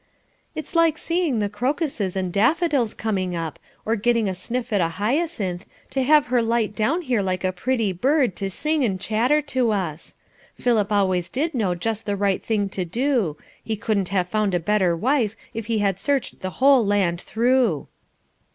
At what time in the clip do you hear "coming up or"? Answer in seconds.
2.95-3.95